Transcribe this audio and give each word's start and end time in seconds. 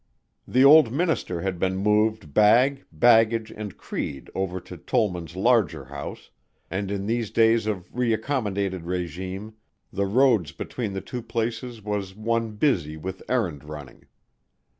The 0.47 0.65
old 0.65 0.91
minister 0.91 1.41
had 1.41 1.59
been 1.59 1.77
moved 1.77 2.33
bag, 2.33 2.85
baggage 2.91 3.51
and 3.51 3.77
creed 3.77 4.31
over 4.33 4.59
to 4.61 4.75
Tollman's 4.75 5.35
larger 5.35 5.85
house, 5.85 6.31
and 6.71 6.89
in 6.89 7.05
these 7.05 7.29
days 7.29 7.67
of 7.67 7.87
reaccommodated 7.93 8.81
régime, 8.83 9.53
the 9.93 10.07
road 10.07 10.57
between 10.57 10.93
the 10.93 11.01
two 11.01 11.21
places 11.21 11.83
was 11.83 12.15
one 12.15 12.53
busy 12.53 12.97
with 12.97 13.21
errand 13.29 13.63
running. 13.63 14.07